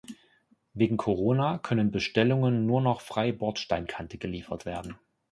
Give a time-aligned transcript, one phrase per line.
[0.73, 4.97] Wegen Corona können Bestellungen nur noch frei Bordsteinkante geliefert werden.